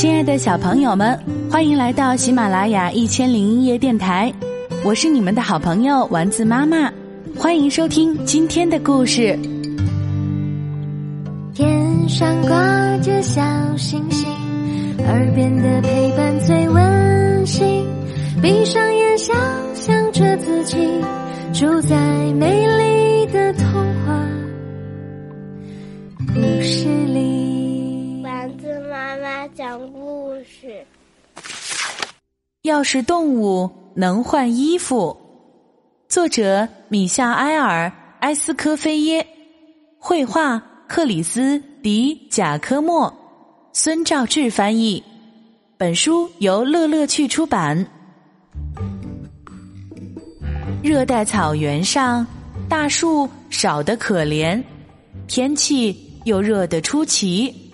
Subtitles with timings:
[0.00, 1.14] 亲爱的小朋友们，
[1.50, 4.32] 欢迎来到喜马拉雅一千零一夜电台，
[4.82, 6.90] 我是你们的好朋友丸子妈妈，
[7.36, 9.38] 欢迎收听今天的故事。
[11.52, 13.42] 天上挂着小
[13.76, 14.26] 星星，
[15.06, 17.84] 耳边的陪伴最温馨。
[18.40, 19.36] 闭上眼，想
[19.74, 20.78] 象着自己
[21.52, 21.94] 住在
[22.38, 22.79] 美丽
[30.50, 30.84] 事。
[32.62, 35.16] 要是动物能换衣服，
[36.08, 37.86] 作者米夏埃尔·
[38.20, 39.26] 埃斯科菲耶，
[39.98, 43.14] 绘画克里斯·迪·贾科莫，
[43.72, 45.02] 孙兆志翻译。
[45.78, 47.86] 本书由乐乐趣出版。
[50.82, 52.26] 热带草原上，
[52.68, 54.62] 大树少得可怜，
[55.26, 57.72] 天气又热得出奇，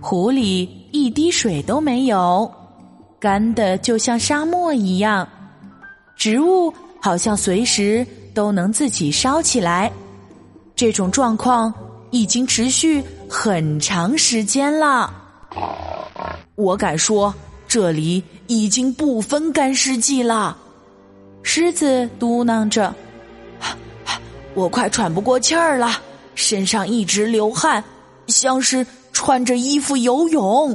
[0.00, 2.50] 湖里一滴水都没有，
[3.18, 5.28] 干的就像沙漠一样，
[6.16, 9.90] 植物好像随时都能自己烧起来。
[10.74, 11.72] 这种状况
[12.10, 15.12] 已经持续很长时间了。
[16.56, 17.32] 我敢说，
[17.68, 20.56] 这里已经不分干湿季了。
[21.42, 22.94] 狮子嘟囔着
[24.54, 26.00] ：“我快喘不过气儿了，
[26.34, 27.82] 身上一直流汗，
[28.26, 28.86] 像是
[29.20, 30.74] 穿着衣服游泳。”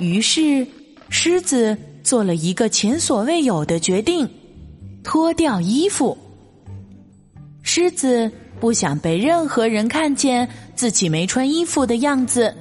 [0.00, 0.66] 于是，
[1.10, 4.26] 狮子做了一个前所未有的决定：
[5.02, 6.16] 脱掉衣服。
[7.62, 12.54] 狮子不想被任何人看见自己没穿衣服的样子，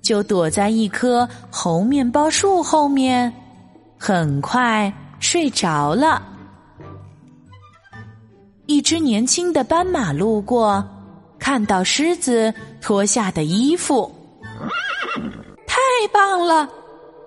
[0.00, 3.30] 就躲在一棵猴面包树后面，
[3.98, 4.90] 很快。
[5.20, 6.22] 睡着了，
[8.66, 10.86] 一只年轻的斑马路过，
[11.44, 14.10] 看到狮子脱下的衣服，
[15.66, 15.76] 太
[16.10, 16.66] 棒了！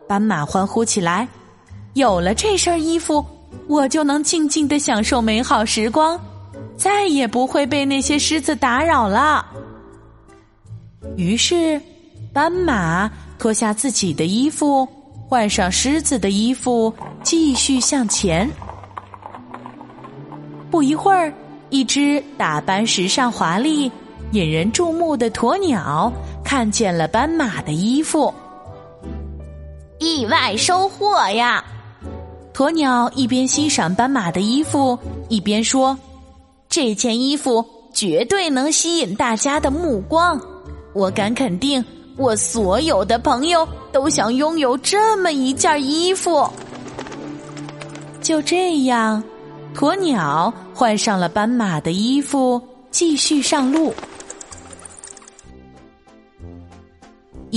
[0.07, 1.27] 斑马欢呼起来。
[1.93, 3.23] 有了这身衣服，
[3.67, 6.19] 我就能静静的享受美好时光，
[6.75, 9.45] 再也不会被那些狮子打扰了。
[11.15, 11.79] 于是，
[12.33, 14.87] 斑马脱下自己的衣服。
[15.29, 16.91] 换上狮子的衣服，
[17.21, 18.49] 继续向前。
[20.71, 21.31] 不一会儿，
[21.69, 23.91] 一只打扮时尚华丽、
[24.31, 26.11] 引人注目的鸵鸟
[26.43, 28.33] 看见了斑马的衣服，
[29.99, 31.63] 意外收获呀！
[32.53, 34.97] 鸵鸟一边欣赏斑马的衣服，
[35.29, 35.97] 一边说
[36.67, 40.39] ：“这件衣服绝对能吸引大家的目光，
[40.93, 41.83] 我敢肯定。”
[42.17, 46.49] 我所有的朋友都想拥有这么一件衣服。
[48.23, 49.23] 就这样，
[49.75, 52.59] 鸵鸟换上了斑马的衣服，
[52.89, 53.93] 继续上路。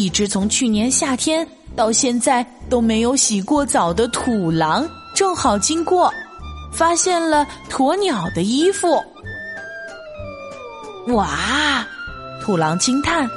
[0.00, 1.46] 一只从去年夏天
[1.76, 6.10] 到现在都没有洗过澡的土狼正好经过，
[6.72, 8.98] 发现了鸵鸟的衣服。
[11.08, 11.86] 哇！
[12.42, 13.28] 土狼惊叹。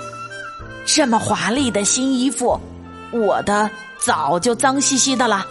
[0.85, 2.57] 这么华丽的新衣服，
[3.12, 3.69] 我的
[4.00, 5.46] 早就脏兮兮的了，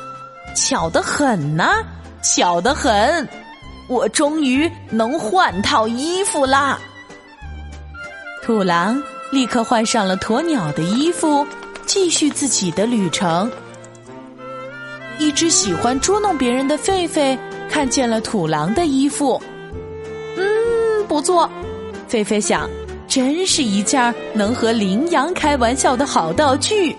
[0.57, 1.67] 巧得很呢，
[2.23, 3.29] 巧得很，
[3.87, 6.79] 我终于能换套衣服啦！
[8.43, 9.03] 土狼
[9.33, 11.47] 立刻换上了鸵鸟的衣服，
[11.87, 13.51] 继续自己的旅程。
[15.19, 19.41] 一只喜欢捉弄别人的狒狒看见了土狼的衣服，
[20.37, 21.49] 嗯，不错，
[22.11, 22.69] 狒狒想。
[23.09, 26.95] 真是一件能和羚羊开玩笑的好道具，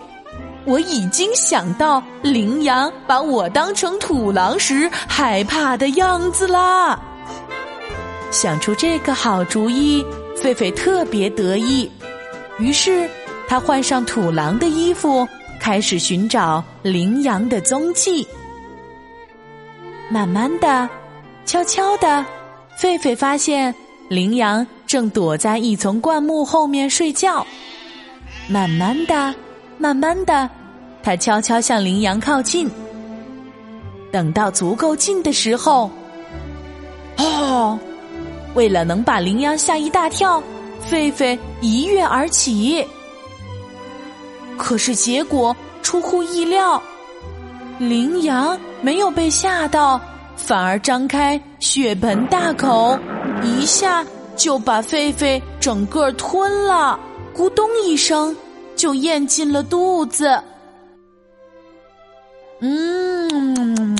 [0.65, 6.99] 我已经想到羚羊把我当成土狼时害怕的样子啦。
[8.31, 10.03] 想出这个好主意，
[10.35, 11.89] 狒狒特别得意。
[12.59, 13.09] 于是，
[13.47, 15.27] 他换上土狼的衣服，
[15.59, 18.27] 开始寻找羚羊的踪迹。
[20.09, 20.87] 慢慢的，
[21.45, 22.25] 悄悄的，
[22.79, 23.73] 狒狒发现
[24.09, 24.65] 羚羊。
[24.85, 27.43] 正躲在一丛灌木后面睡觉。
[28.47, 29.33] 慢慢的，
[29.79, 30.47] 慢慢的，
[31.01, 32.69] 他悄悄向羚羊靠近。
[34.11, 35.89] 等到足够近的时候，
[37.17, 37.79] 哦，
[38.53, 40.43] 为了能把羚羊吓一大跳，
[40.89, 42.85] 狒狒一跃而起。
[44.57, 46.81] 可是结果出乎意料，
[47.79, 49.99] 羚羊没有被吓到，
[50.35, 52.97] 反而张开血盆大口，
[53.41, 54.05] 一下。
[54.35, 56.99] 就把狒狒整个吞了，
[57.35, 58.35] 咕咚一声，
[58.75, 60.41] 就咽进了肚子。
[62.59, 63.95] 嗯，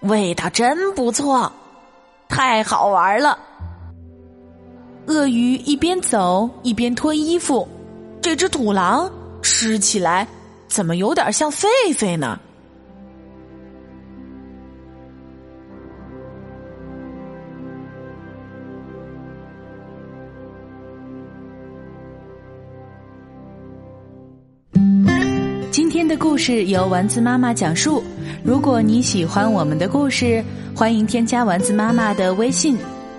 [0.00, 1.50] 味道真不错，
[2.28, 3.38] 太好玩了。
[5.06, 7.66] 鳄鱼一边走一边脱衣服，
[8.20, 9.10] 这只土狼
[9.40, 10.26] 吃起来
[10.66, 11.64] 怎么有点像狒
[11.96, 12.40] 狒呢？
[25.70, 28.02] 今天的故事由丸子妈妈讲述。
[28.42, 30.44] 如果你喜欢我们的故事，
[30.74, 32.76] 欢迎添加丸子妈妈的微信：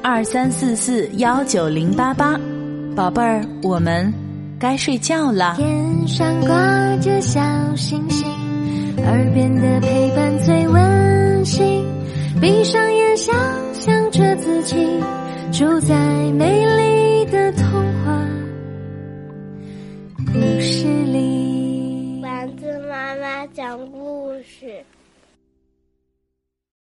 [0.10, 2.40] 二三四四幺九零八八。
[2.96, 4.12] 宝贝儿，我们
[4.58, 5.56] 该睡觉了。
[5.58, 7.42] 天上挂着小
[7.76, 8.26] 星星，
[9.06, 11.86] 耳边的陪伴最温馨。
[12.40, 13.36] 闭上眼，想
[13.74, 14.78] 象着自己
[15.52, 15.94] 住在
[16.32, 17.67] 美丽的。